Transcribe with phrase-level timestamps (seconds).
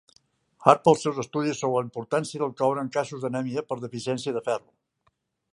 [0.71, 4.47] Hart pels seus estudis sobre la importància del coure en casos d'anèmia per deficiència de
[4.49, 4.75] ferro.